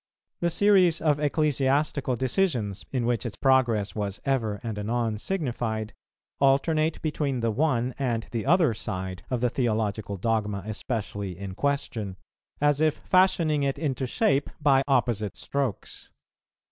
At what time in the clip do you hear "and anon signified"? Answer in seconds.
4.63-5.93